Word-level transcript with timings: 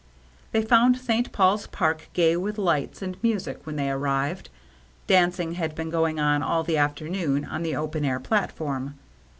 They 0.51 0.63
found 0.63 0.97
St. 0.97 1.31
Paul's 1.31 1.67
Park 1.67 2.09
gay 2.13 2.35
with 2.35 2.57
lights 2.57 3.03
and 3.03 3.21
music 3.21 3.67
when 3.67 3.75
they 3.75 3.87
arrived. 3.91 4.49
Dancing 5.05 5.53
had 5.53 5.75
been 5.75 5.91
going 5.91 6.19
on 6.19 6.41
all 6.41 6.63
the 6.63 6.75
afternoon 6.77 7.45
on 7.45 7.61
the 7.61 7.75
open 7.75 8.03
air 8.03 8.19
platform. 8.19 8.95